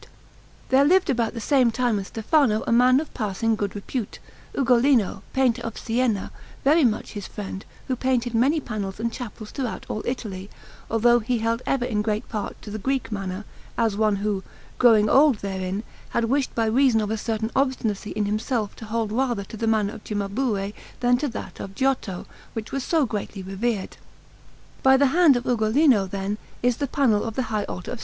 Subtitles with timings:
[0.01, 3.55] Friedrich Museum, 1635_)] There lived about the same time as Stefano a man of passing
[3.55, 4.17] good repute,
[4.55, 6.31] Ugolino, painter of Siena,
[6.63, 10.49] very much his friend, who painted many panels and chapels throughout all Italy,
[10.89, 13.45] although he held ever in great part to the Greek manner,
[13.77, 14.41] as one who,
[14.79, 19.11] grown old therein, had wished by reason of a certain obstinacy in himself to hold
[19.11, 23.43] rather to the manner of Cimabue than to that of Giotto, which was so greatly
[23.43, 23.97] revered.
[24.81, 27.99] By the hand of Ugolino, then, is the panel of the high altar of S.